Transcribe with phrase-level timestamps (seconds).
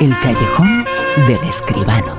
[0.00, 0.86] El callejón
[1.28, 2.16] del escribano.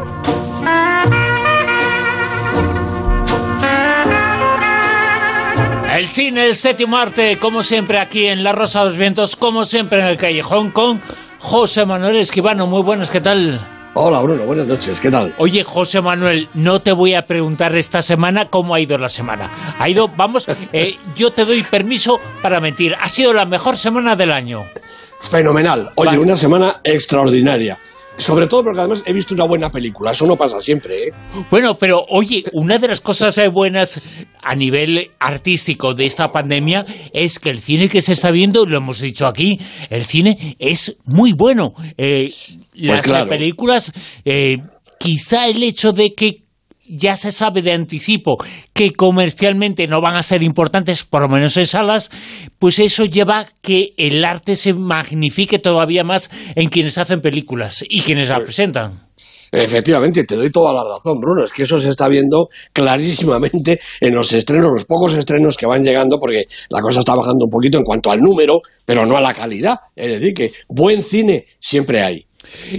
[5.92, 9.66] El cine, el séptimo arte, como siempre aquí en La Rosa de los Vientos, como
[9.66, 11.02] siempre en el callejón con
[11.40, 12.68] José Manuel Escribano.
[12.68, 13.60] Muy buenas, ¿qué tal?
[13.96, 15.34] Hola Bruno, buenas noches, ¿qué tal?
[15.40, 19.50] Oye, José Manuel, no te voy a preguntar esta semana cómo ha ido la semana.
[19.80, 22.96] Ha ido, vamos, eh, yo te doy permiso para mentir.
[23.02, 24.66] Ha sido la mejor semana del año.
[25.30, 25.92] Fenomenal.
[25.96, 26.20] Oye, Vale.
[26.20, 27.78] una semana extraordinaria.
[28.18, 30.12] Sobre todo porque además he visto una buena película.
[30.12, 31.14] Eso no pasa siempre, ¿eh?
[31.50, 34.00] Bueno, pero oye, una de las cosas eh, buenas
[34.44, 38.78] a nivel artístico de esta pandemia es que el cine que se está viendo, lo
[38.78, 41.74] hemos dicho aquí, el cine es muy bueno.
[41.98, 42.32] Eh,
[42.74, 43.30] las eh, claro.
[43.30, 43.92] películas,
[44.26, 44.58] eh,
[45.00, 46.44] quizá el hecho de que
[46.92, 48.38] ya se sabe de anticipo
[48.74, 52.12] que comercialmente no van a ser importantes, por lo menos en salas,
[52.60, 57.84] pues eso lleva a que el arte se magnifique todavía más en quienes hacen películas
[57.88, 58.96] y quienes la presentan.
[59.54, 61.44] Efectivamente, te doy toda la razón, Bruno.
[61.44, 65.84] Es que eso se está viendo clarísimamente en los estrenos, los pocos estrenos que van
[65.84, 69.22] llegando, porque la cosa está bajando un poquito en cuanto al número, pero no a
[69.22, 69.76] la calidad.
[69.94, 72.26] Es decir, que buen cine siempre hay.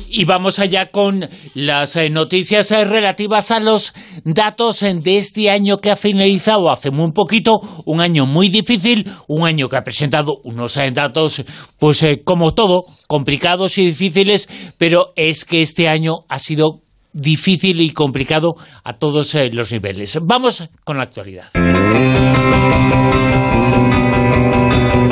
[0.08, 3.92] Y vamos allá con las eh, noticias eh, relativas a los
[4.24, 9.10] datos eh, de este año que ha finalizado hace muy poquito, un año muy difícil,
[9.28, 11.42] un año que ha presentado unos datos,
[11.78, 16.80] pues como todo, complicados y difíciles, pero es que este año ha sido
[17.12, 20.18] difícil y complicado a todos los niveles.
[20.22, 21.48] Vamos con la actualidad.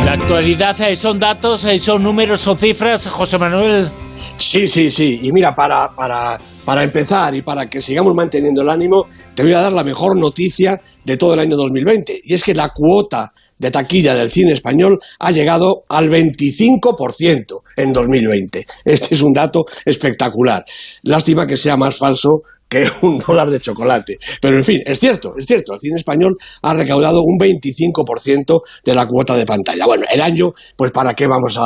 [0.04, 3.90] La actualidad son datos, son números, son cifras, José Manuel.
[4.36, 5.20] Sí, sí, sí.
[5.22, 9.52] Y mira, para, para, para empezar y para que sigamos manteniendo el ánimo, te voy
[9.54, 12.20] a dar la mejor noticia de todo el año 2020.
[12.24, 17.92] Y es que la cuota de taquilla del cine español ha llegado al 25% en
[17.92, 18.66] 2020.
[18.84, 20.64] Este es un dato espectacular.
[21.02, 24.16] Lástima que sea más falso que un dólar de chocolate.
[24.40, 28.94] Pero en fin, es cierto, es cierto, el cine español ha recaudado un 25% de
[28.94, 29.84] la cuota de pantalla.
[29.86, 31.62] Bueno, el año, pues para qué vamos a,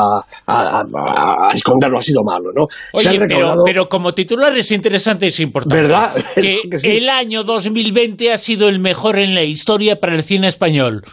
[0.47, 2.67] a- a- a esconderlo, ha sido malo, ¿no?
[3.01, 3.21] Se Oye,
[3.65, 5.77] pero, como titular es interesante y es importante.
[5.83, 6.17] ¿Verdad?
[6.35, 6.89] Que, Que sí.
[6.91, 11.05] el año 2020 ha sido el mejor en la historia para el cine español.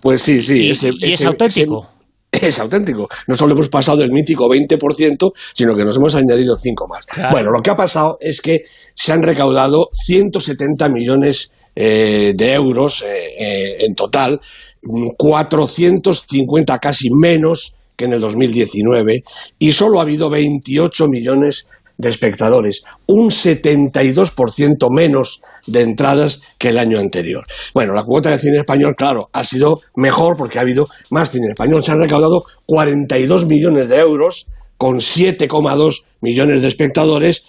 [0.00, 0.66] Pues sí, sí.
[0.66, 1.80] Y- ese- y es ese- auténtico.
[1.82, 1.99] ese-
[2.48, 3.08] es auténtico.
[3.26, 7.06] No solo hemos pasado del mítico 20%, sino que nos hemos añadido 5 más.
[7.06, 7.30] Claro.
[7.32, 8.62] Bueno, lo que ha pasado es que
[8.94, 14.40] se han recaudado 170 millones eh, de euros eh, eh, en total,
[14.82, 19.22] mm, 450 casi menos que en el 2019,
[19.58, 21.66] y solo ha habido 28 millones
[22.00, 27.46] de espectadores, un 72% menos de entradas que el año anterior.
[27.74, 31.48] Bueno, la cuota de cine español, claro, ha sido mejor porque ha habido más cine
[31.48, 31.82] español.
[31.82, 34.46] Se han recaudado 42 millones de euros
[34.76, 37.44] con 7,2 millones de espectadores.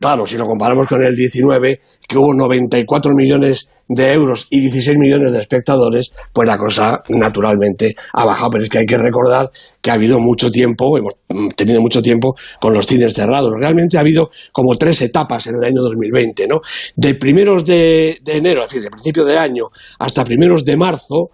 [0.00, 1.78] Claro, si lo comparamos con el 19,
[2.08, 7.94] que hubo 94 millones de euros y 16 millones de espectadores, pues la cosa naturalmente
[8.14, 8.48] ha bajado.
[8.48, 9.50] Pero es que hay que recordar
[9.82, 13.52] que ha habido mucho tiempo, hemos mm, tenido mucho tiempo con los cines cerrados.
[13.58, 16.62] Realmente ha habido como tres etapas en el año 2020, ¿no?
[16.96, 19.66] De primeros de, de enero, es decir, de principio de año,
[19.98, 21.30] hasta primeros de marzo,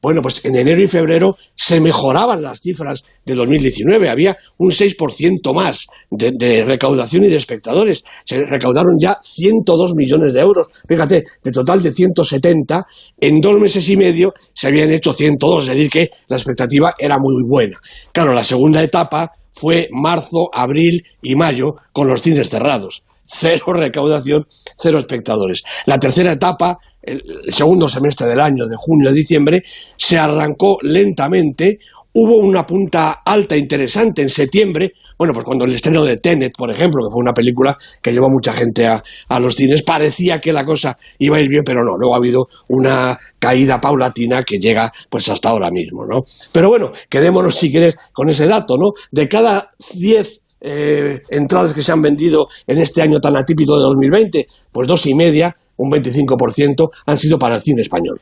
[0.00, 4.08] bueno, pues en enero y febrero se mejoraban las cifras de 2019.
[4.08, 8.04] Había un 6% más de, de recaudación y de espectadores.
[8.24, 10.66] Se recaudaron ya 102 millones de euros.
[10.88, 12.86] Fíjate, de total de 170,
[13.20, 17.18] en dos meses y medio se habían hecho 102, es decir, que la expectativa era
[17.18, 17.78] muy buena.
[18.12, 24.46] Claro, la segunda etapa fue marzo, abril y mayo con los cines cerrados cero recaudación,
[24.76, 25.62] cero espectadores.
[25.86, 29.62] La tercera etapa, el segundo semestre del año, de junio a diciembre,
[29.96, 31.78] se arrancó lentamente,
[32.14, 36.70] hubo una punta alta interesante en septiembre, bueno, pues cuando el estreno de Tenet, por
[36.70, 40.52] ejemplo, que fue una película que llevó mucha gente a, a los cines, parecía que
[40.52, 44.58] la cosa iba a ir bien, pero no, luego ha habido una caída paulatina que
[44.58, 46.20] llega pues hasta ahora mismo, ¿no?
[46.52, 48.92] Pero bueno, quedémonos si quieres con ese dato, ¿no?
[49.10, 53.82] De cada 10 eh, entradas que se han vendido en este año tan atípico de
[53.82, 58.20] 2020, pues dos y media, un 25%, han sido para el cine español.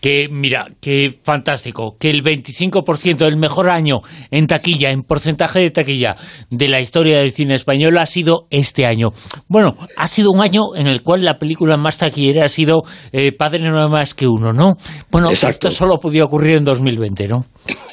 [0.00, 4.00] Que mira, que fantástico, que el 25% del mejor año
[4.30, 6.16] en taquilla, en porcentaje de taquilla
[6.50, 9.08] de la historia del cine español ha sido este año.
[9.48, 13.32] Bueno, ha sido un año en el cual la película más taquillera ha sido eh,
[13.32, 14.76] Padre no hay más que uno, ¿no?
[15.10, 15.66] Bueno, Exacto.
[15.66, 17.44] esto solo podía ocurrir en 2020, ¿no?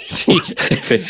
[0.05, 0.33] Sí.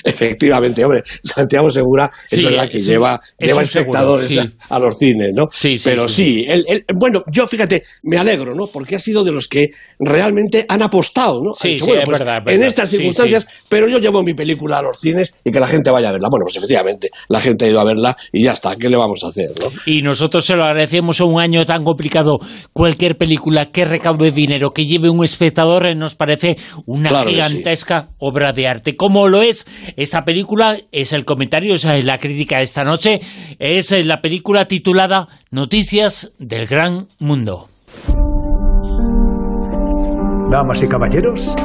[0.03, 4.39] efectivamente, hombre, Santiago Segura es verdad que lleva, lleva espectadores
[4.69, 5.50] a, los cines, ¿no?
[5.51, 6.47] Sí, Pero sí,
[6.95, 8.68] bueno, yo fíjate, me alegro, ¿no?
[8.68, 9.68] Porque ha sido de los que
[10.00, 11.53] realmente han apostado, ¿no?
[11.53, 15.00] Sí, sí, es pues, verdad, En estas circunstancias, pero yo llevo mi película a los
[15.00, 16.30] cines y que la gente vaya a verla.
[16.31, 19.24] Bueno, pues efectivamente, la gente ha ido a verla y ya está, ¿qué le vamos
[19.25, 19.71] a hacer, no?
[19.86, 22.38] Y nosotros se lo agradecemos a un año tan complicado.
[22.71, 28.53] Cualquier película que recaude dinero, que lleve un espectador, eh, nos parece una gigantesca obra
[28.53, 28.85] de arte.
[28.94, 29.66] Como lo es
[29.96, 33.22] esta película, es el comentario, es la crítica de esta noche,
[33.58, 37.66] es la película titulada Noticias del Gran Mundo.
[40.52, 41.56] Damas y caballeros,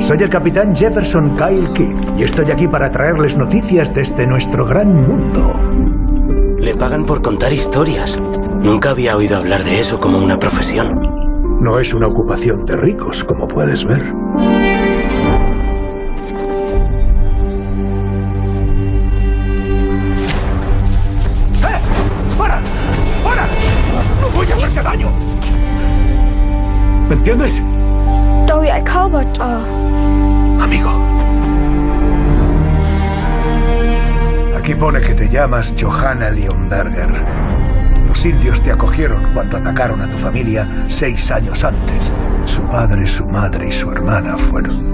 [0.00, 4.94] soy el capitán Jefferson Kyle Kidd y estoy aquí para traerles noticias desde nuestro gran
[4.94, 5.52] mundo.
[6.58, 8.20] Le pagan por contar historias.
[8.60, 10.98] Nunca había oído hablar de eso como una profesión.
[11.60, 14.12] No es una ocupación de ricos, como puedes ver.
[27.14, 27.62] Entiendes?
[30.60, 30.90] Amigo.
[34.56, 37.24] Aquí pone que te llamas Johanna Leonberger.
[38.06, 42.12] Los indios te acogieron cuando atacaron a tu familia seis años antes.
[42.44, 44.93] Su padre, su madre y su hermana fueron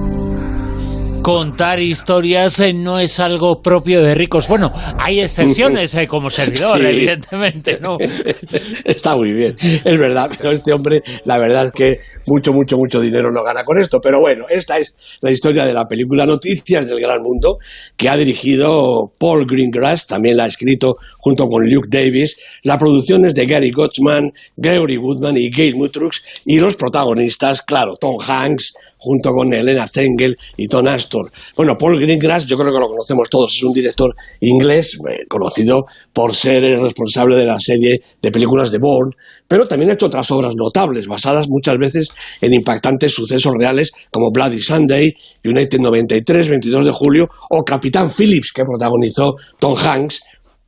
[1.31, 4.49] contar historias eh, no es algo propio de ricos.
[4.49, 7.99] Bueno, hay excepciones eh, como servidor, evidentemente, ¿no?
[8.85, 13.00] Está muy bien, es verdad, pero este hombre, la verdad es que mucho, mucho, mucho
[13.00, 14.00] dinero no gana con esto.
[14.00, 17.59] Pero bueno, esta es la historia de la película Noticias del Gran Mundo,
[17.97, 22.38] que ha dirigido Paul Greengrass, también la ha escrito junto con Luke Davis.
[22.65, 27.94] La producción es de Gary Gottsman, Gregory Woodman y Gail Mutrux, y los protagonistas, claro,
[27.97, 31.32] Tom Hanks, junto con Elena Zengel y Tom Astor.
[31.56, 35.87] Bueno, Paul Greengrass, yo creo que lo conocemos todos, es un director inglés eh, conocido
[36.12, 39.17] por ser el responsable de la serie de películas de Bourne,
[39.49, 42.08] pero también ha hecho otras obras notables, basadas muchas veces
[42.41, 45.12] en impactantes sucesos reales como Bloody Sunday,
[45.44, 50.20] United 93, 22 de julio, o Capitán Phillips, que protagonizó Tom Hanks,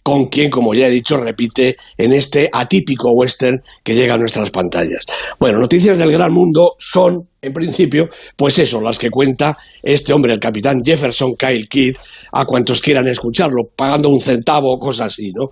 [0.03, 4.51] con quien, como ya he dicho, repite en este atípico western que llega a nuestras
[4.51, 5.05] pantallas.
[5.39, 10.33] Bueno, noticias del gran mundo son, en principio, pues eso, las que cuenta este hombre,
[10.33, 11.97] el capitán Jefferson Kyle Kidd,
[12.33, 15.51] a cuantos quieran escucharlo, pagando un centavo o cosas así, ¿no?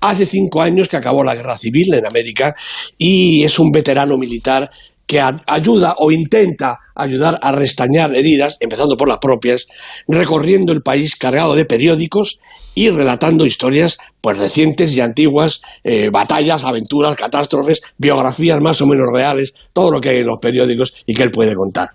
[0.00, 2.54] Hace cinco años que acabó la guerra civil en América
[2.96, 4.70] y es un veterano militar
[5.08, 9.66] que ayuda o intenta ayudar a restañar heridas, empezando por las propias,
[10.06, 12.38] recorriendo el país cargado de periódicos
[12.74, 19.06] y relatando historias pues recientes y antiguas, eh, batallas, aventuras, catástrofes, biografías más o menos
[19.10, 21.88] reales, todo lo que hay en los periódicos y que él puede contar.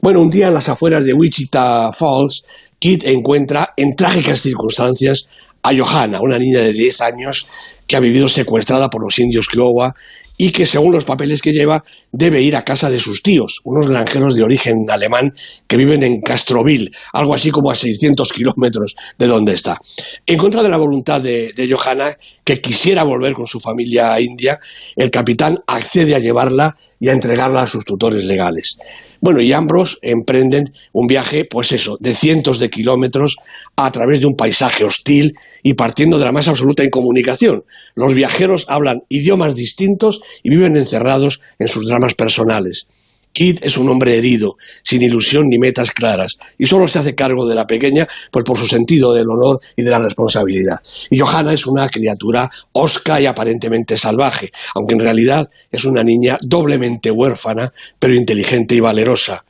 [0.00, 2.44] Bueno, un día en las afueras de Wichita Falls,
[2.78, 5.26] Kit encuentra en trágicas circunstancias
[5.62, 7.46] a Johanna, una niña de 10 años
[7.86, 9.94] que ha vivido secuestrada por los indios Kiowa
[10.36, 13.88] y que según los papeles que lleva debe ir a casa de sus tíos, unos
[13.88, 15.34] granjeros de origen alemán
[15.66, 19.78] que viven en Castroville, algo así como a 600 kilómetros de donde está.
[20.26, 24.20] En contra de la voluntad de, de Johanna, que quisiera volver con su familia a
[24.20, 24.60] India,
[24.96, 28.78] el capitán accede a llevarla y a entregarla a sus tutores legales.
[29.24, 33.36] Bueno, y ambos emprenden un viaje, pues eso, de cientos de kilómetros
[33.74, 37.64] a través de un paisaje hostil y partiendo de la más absoluta incomunicación.
[37.94, 42.86] Los viajeros hablan idiomas distintos y viven encerrados en sus dramas personales.
[43.34, 47.46] Kid es un hombre herido, sin ilusión ni metas claras, y solo se hace cargo
[47.46, 50.78] de la pequeña pues por su sentido del honor y de la responsabilidad.
[51.10, 56.38] Y Johanna es una criatura osca y aparentemente salvaje, aunque en realidad es una niña
[56.42, 59.44] doblemente huérfana, pero inteligente y valerosa.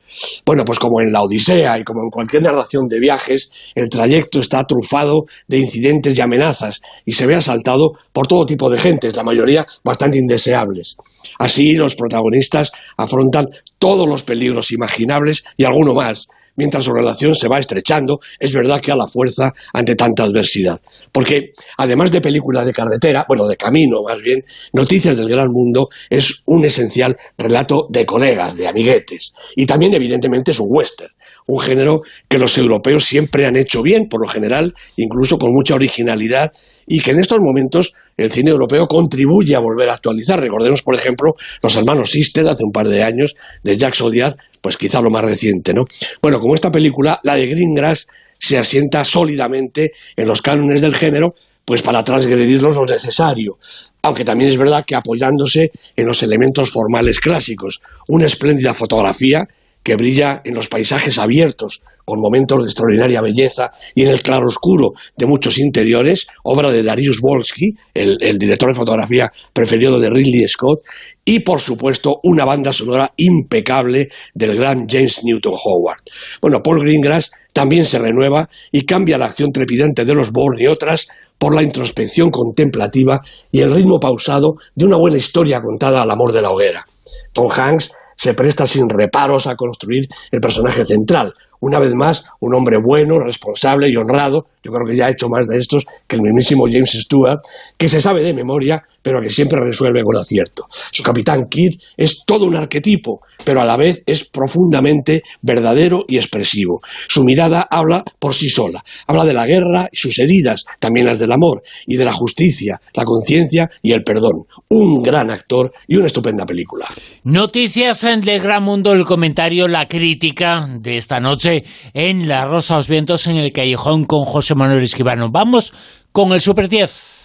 [0.45, 4.39] Bueno, pues como en la Odisea y como en cualquier narración de viajes, el trayecto
[4.39, 9.15] está trufado de incidentes y amenazas y se ve asaltado por todo tipo de gentes,
[9.15, 10.95] la mayoría bastante indeseables.
[11.39, 13.47] Así los protagonistas afrontan
[13.79, 18.81] todos los peligros imaginables y alguno más, mientras su relación se va estrechando, es verdad
[18.81, 20.79] que a la fuerza ante tanta adversidad.
[21.11, 24.43] Porque, además de película de carretera, bueno, de camino más bien,
[24.73, 29.33] Noticias del Gran Mundo es un esencial relato de colegas, de amiguetes.
[29.55, 31.14] Y también, evidentemente, es un western
[31.47, 35.75] un género que los europeos siempre han hecho bien, por lo general, incluso con mucha
[35.75, 36.51] originalidad,
[36.87, 40.39] y que en estos momentos el cine europeo contribuye a volver a actualizar.
[40.39, 44.77] Recordemos, por ejemplo, Los hermanos Sister, hace un par de años, de Jacques Audiard, pues
[44.77, 45.85] quizá lo más reciente, ¿no?
[46.21, 48.07] Bueno, como esta película, la de Greengrass
[48.39, 53.57] se asienta sólidamente en los cánones del género, pues para transgredirlos lo necesario,
[54.03, 59.47] aunque también es verdad que apoyándose en los elementos formales clásicos, una espléndida fotografía
[59.85, 64.93] que brilla en los paisajes abiertos, con momentos de extraordinaria belleza, y en el claroscuro
[65.15, 70.47] de muchos interiores, obra de Darius Wolski, el, el director de fotografía preferido de Ridley
[70.47, 70.79] Scott,
[71.23, 76.01] y por supuesto una banda sonora impecable del gran James Newton Howard.
[76.41, 80.67] Bueno, Paul Greengrass también se renueva y cambia la acción trepidante de los Bourne y
[80.67, 86.09] otras por la introspección contemplativa y el ritmo pausado de una buena historia contada al
[86.09, 86.85] amor de la hoguera.
[87.33, 92.53] Tom Hanks se presta sin reparos a construir el personaje central, una vez más, un
[92.53, 96.15] hombre bueno, responsable y honrado, yo creo que ya ha hecho más de estos que
[96.15, 97.41] el mismísimo James Stewart,
[97.77, 100.65] que se sabe de memoria, pero que siempre resuelve con acierto.
[100.91, 106.17] Su capitán Kidd es todo un arquetipo, pero a la vez es profundamente verdadero y
[106.17, 106.81] expresivo.
[107.07, 111.19] Su mirada habla por sí sola, habla de la guerra y sus heridas, también las
[111.19, 114.47] del amor, y de la justicia, la conciencia y el perdón.
[114.69, 116.85] Un gran actor y una estupenda película.
[117.23, 122.77] Noticias en el Gran Mundo, el comentario, la crítica de esta noche en La Rosa
[122.77, 125.29] los Vientos en el Callejón con José Manuel Esquivano.
[125.29, 125.73] Vamos
[126.11, 127.23] con el Super 10.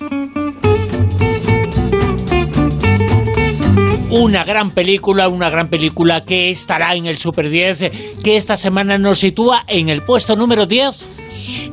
[4.11, 7.93] Una gran película, una gran película que estará en el Super 10,
[8.25, 11.23] que esta semana nos sitúa en el puesto número 10.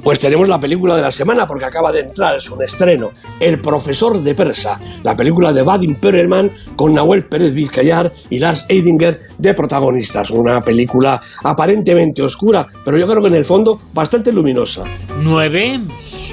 [0.03, 3.59] Pues tenemos la película de la semana porque acaba de entrar, es un estreno, El
[3.59, 9.19] profesor de Persa, la película de Vadim Perelman con Nahuel Pérez Vizcayar y Lars Eidinger
[9.39, 10.29] de protagonistas.
[10.29, 14.83] Una película aparentemente oscura, pero yo creo que en el fondo bastante luminosa.
[15.21, 15.81] 9.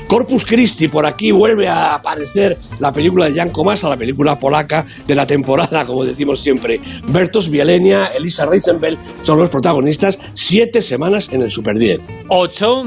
[0.07, 4.87] Corpus Christi, por aquí vuelve a aparecer la película de Jan Komasa, la película polaca
[5.07, 6.81] de la temporada, como decimos siempre.
[7.09, 12.11] Bertos Bielenia, Elisa Reisenbell son los protagonistas, siete semanas en el Super 10.
[12.29, 12.85] 8.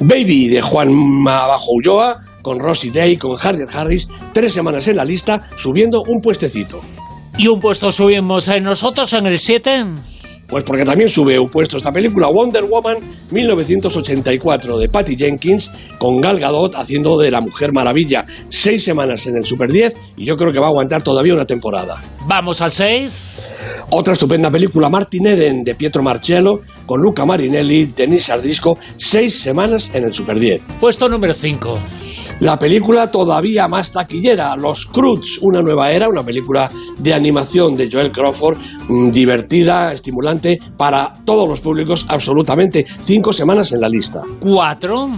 [0.00, 5.04] Baby de Juan Bajo Ulloa, con Rosie Day, con Harriet Harris, tres semanas en la
[5.04, 6.80] lista, subiendo un puestecito.
[7.36, 10.17] Y un puesto subimos en nosotros en el 7.
[10.48, 12.96] Pues porque también sube un puesto esta película Wonder Woman
[13.30, 19.36] 1984 de Patty Jenkins con Gal Gadot haciendo de la Mujer Maravilla seis semanas en
[19.36, 22.02] el Super 10 y yo creo que va a aguantar todavía una temporada.
[22.26, 23.86] Vamos al 6.
[23.90, 29.90] Otra estupenda película Martin Eden de Pietro Marcello con Luca Marinelli, Denis Ardisco, seis semanas
[29.92, 30.62] en el Super 10.
[30.80, 31.78] Puesto número 5.
[32.40, 37.90] La película todavía más taquillera, Los Croods, una nueva era, una película de animación de
[37.90, 42.86] Joel Crawford, mmm, divertida, estimulante para todos los públicos, absolutamente.
[43.02, 44.22] Cinco semanas en la lista.
[44.40, 45.08] 4.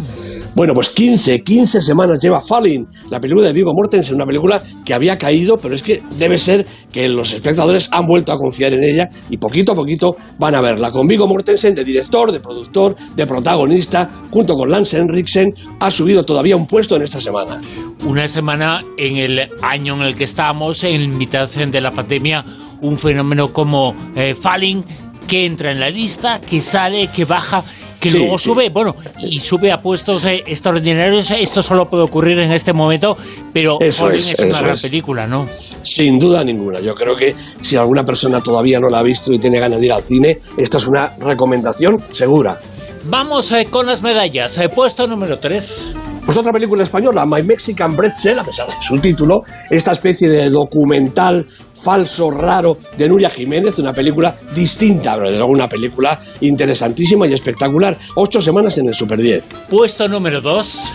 [0.54, 4.92] Bueno, pues 15, 15 semanas lleva Falling, la película de Viggo Mortensen, una película que
[4.94, 8.82] había caído, pero es que debe ser que los espectadores han vuelto a confiar en
[8.82, 10.90] ella y poquito a poquito van a verla.
[10.90, 16.24] Con Viggo Mortensen de director, de productor, de protagonista, junto con Lance Henriksen, ha subido
[16.24, 17.60] todavía un puesto en esta semana.
[18.04, 22.44] Una semana en el año en el que estamos, en mitad de la pandemia,
[22.80, 24.84] un fenómeno como eh, Falling
[25.30, 27.62] que entra en la lista, que sale, que baja
[28.00, 28.44] que Sí, luego sí.
[28.46, 31.30] sube, bueno, y sube a puestos eh, extraordinarios.
[31.30, 33.16] Esto solo puede ocurrir en este momento,
[33.52, 34.82] pero Eso es, es, una eso gran es.
[34.82, 35.48] película, ¿no?
[35.82, 36.80] Sin duda ninguna.
[36.80, 39.86] Yo creo que si alguna persona todavía no la ha visto y tiene ganas de
[39.86, 42.60] ir al cine, esta es una recomendación segura.
[43.04, 44.58] Vamos eh, con las medallas.
[44.58, 45.94] Eh, puesto número 3.
[46.24, 50.50] Pues otra película española, My Mexican Pretzel, a pesar de su título, esta especie de
[50.50, 57.26] documental falso, raro de Nuria Jiménez, una película distinta, pero de luego una película interesantísima
[57.26, 57.96] y espectacular.
[58.16, 59.44] Ocho semanas en el Super 10.
[59.68, 60.92] Puesto número 2.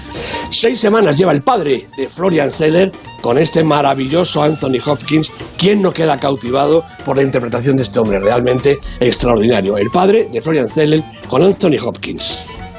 [0.51, 2.91] Seis semanas lleva el padre de Florian Zeller
[3.21, 5.31] con este maravilloso Anthony Hopkins.
[5.57, 8.19] ¿Quién no queda cautivado por la interpretación de este hombre?
[8.19, 9.77] Realmente extraordinario.
[9.77, 12.37] El padre de Florian Zeller con Anthony Hopkins.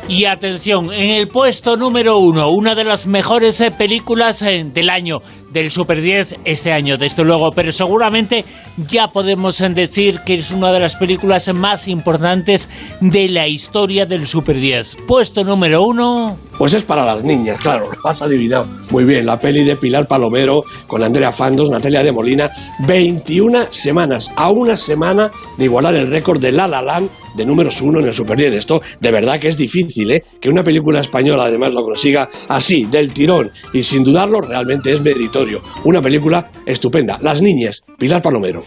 [0.08, 4.88] Y atención, en el puesto número uno, una de las mejores eh, películas eh, del
[4.88, 5.20] año,
[5.56, 8.44] del Super 10 este año, desde luego, pero seguramente
[8.76, 12.68] ya podemos decir que es una de las películas más importantes
[13.00, 14.98] de la historia del Super 10.
[15.06, 19.24] Puesto número uno, Pues es para las niñas, claro, lo has adivinado muy bien.
[19.24, 22.50] La peli de Pilar Palomero con Andrea Fandos, Natalia de Molina,
[22.86, 27.80] 21 semanas, a una semana de igualar el récord de La La Land de números
[27.82, 28.54] uno en el Super 10.
[28.54, 30.22] Esto de verdad que es difícil, ¿eh?
[30.40, 35.00] Que una película española además lo consiga así, del tirón, y sin dudarlo, realmente es
[35.00, 35.45] meritorio.
[35.84, 37.18] Una película estupenda.
[37.22, 38.64] Las niñas, Pilar Palomero.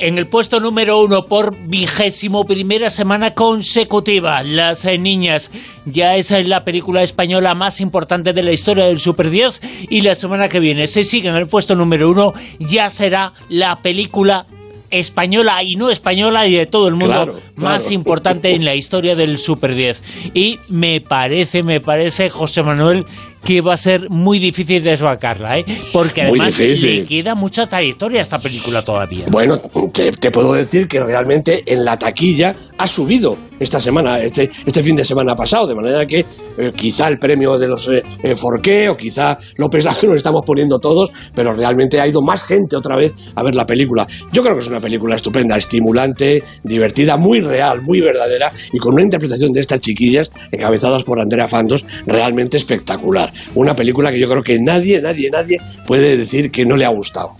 [0.00, 5.50] En el puesto número uno por vigésimo primera semana consecutiva, Las Niñas
[5.86, 10.02] ya es eh, la película española más importante de la historia del Super 10 y
[10.02, 14.46] la semana que viene se sigue en el puesto número uno, ya será la película
[14.90, 19.16] española y no española y de todo el mundo Claro, más importante en la historia
[19.16, 20.04] del Super 10.
[20.34, 23.04] Y me parece, me parece, José Manuel,
[23.48, 25.64] que va a ser muy difícil desbancarla, ¿eh?
[25.90, 29.24] porque además le queda mucha trayectoria a esta película todavía.
[29.30, 29.56] Bueno,
[29.90, 34.96] te puedo decir que realmente en la taquilla ha subido esta semana, este, este fin
[34.96, 38.88] de semana pasado, de manera que eh, quizá el premio de los eh, eh, Forqué
[38.88, 42.96] o quizá López que nos estamos poniendo todos, pero realmente ha ido más gente otra
[42.96, 44.06] vez a ver la película.
[44.32, 48.94] Yo creo que es una película estupenda, estimulante, divertida, muy real, muy verdadera y con
[48.94, 53.32] una interpretación de estas chiquillas encabezadas por Andrea Fandos realmente espectacular.
[53.54, 56.90] Una película que yo creo que nadie, nadie, nadie puede decir que no le ha
[56.90, 57.30] gustado.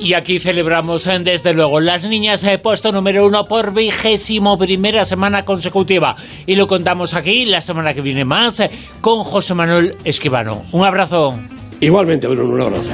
[0.00, 5.04] Y aquí celebramos, eh, desde luego, las niñas he puesto número uno por vigésimo primera
[5.04, 6.16] semana consecutiva.
[6.46, 8.70] Y lo contamos aquí la semana que viene más eh,
[9.00, 10.64] con José Manuel Esquivano.
[10.72, 11.38] Un abrazo.
[11.80, 12.92] Igualmente, Bruno, un abrazo.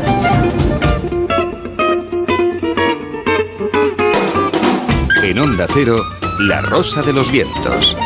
[5.22, 5.96] En Onda Cero,
[6.40, 7.96] La Rosa de los Vientos.